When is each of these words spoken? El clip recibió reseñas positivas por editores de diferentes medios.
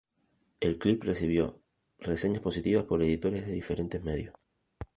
El 0.61 0.79
clip 0.79 1.03
recibió 1.03 1.61
reseñas 1.99 2.39
positivas 2.41 2.85
por 2.85 3.03
editores 3.03 3.45
de 3.45 3.51
diferentes 3.53 4.01
medios. 4.03 4.33